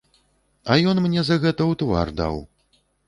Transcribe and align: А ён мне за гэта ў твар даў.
А 0.71 0.77
ён 0.93 1.01
мне 1.05 1.23
за 1.27 1.37
гэта 1.43 1.61
ў 1.71 1.79
твар 1.83 2.07
даў. 2.23 2.35